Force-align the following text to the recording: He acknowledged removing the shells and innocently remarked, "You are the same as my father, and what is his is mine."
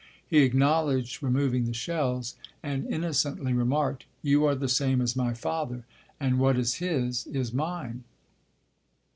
He 0.27 0.39
acknowledged 0.39 1.21
removing 1.21 1.65
the 1.65 1.75
shells 1.75 2.35
and 2.63 2.87
innocently 2.87 3.53
remarked, 3.53 4.05
"You 4.23 4.45
are 4.47 4.55
the 4.55 4.67
same 4.67 4.99
as 4.99 5.15
my 5.15 5.35
father, 5.35 5.85
and 6.19 6.39
what 6.39 6.57
is 6.57 6.77
his 6.81 7.27
is 7.27 7.53
mine." 7.53 8.03